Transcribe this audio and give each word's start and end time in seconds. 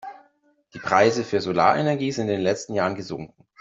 Die 0.73 0.79
Preise 0.79 1.23
für 1.23 1.41
Solarenergie 1.41 2.11
sind 2.11 2.23
in 2.23 2.29
den 2.31 2.41
letzten 2.41 2.73
Jahren 2.73 2.95
gesunken. 2.95 3.45